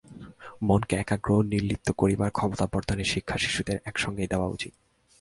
মনকে 0.63 0.95
একাগ্র 0.95 1.29
ও 1.35 1.41
নির্লিপ্ত 1.43 1.87
করিবার 1.91 2.29
ক্ষমতাবর্ধনের 2.31 3.11
শিক্ষা 3.13 3.37
শিশুদের 3.37 3.77
একসঙ্গেই 3.85 4.27
দেওয়া 4.27 4.47
উচিত। 4.47 4.73